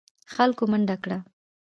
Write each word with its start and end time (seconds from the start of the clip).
خلکو 0.33 0.63
منډه 0.71 0.95
کړه. 1.03 1.17